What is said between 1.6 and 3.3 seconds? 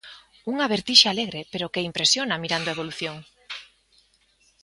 que impresiona mirando a evolución.